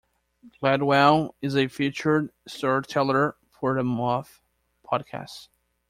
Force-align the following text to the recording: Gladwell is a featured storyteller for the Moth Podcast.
Gladwell 0.59 1.35
is 1.43 1.55
a 1.55 1.67
featured 1.67 2.31
storyteller 2.47 3.35
for 3.51 3.75
the 3.75 3.83
Moth 3.83 4.41
Podcast. 4.83 5.49